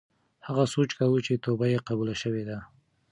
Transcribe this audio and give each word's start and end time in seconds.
هغه 0.47 0.63
سوچ 0.73 0.89
کاوه 0.99 1.19
چې 1.25 1.41
توبه 1.43 1.65
یې 1.73 1.79
قبوله 1.87 2.15
شوې 2.21 2.43
ده. 2.49 2.57